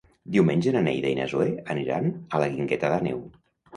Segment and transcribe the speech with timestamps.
[0.35, 2.09] Diumenge na Neida i na Zoè aniran
[2.39, 3.21] a la Guingueta d'Àneu.